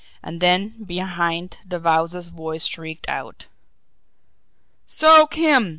And 0.23 0.41
then, 0.41 0.69
behind, 0.83 1.59
the 1.63 1.79
Wowzer's 1.79 2.29
voice 2.29 2.65
shrieked 2.65 3.07
out: 3.07 3.45
"Soak 4.87 5.35
him! 5.35 5.69